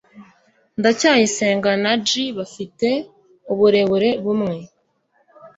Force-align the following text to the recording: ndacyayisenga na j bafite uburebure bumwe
ndacyayisenga 0.79 1.71
na 1.83 1.93
j 2.07 2.11
bafite 2.37 2.87
uburebure 3.53 4.09
bumwe 4.23 4.55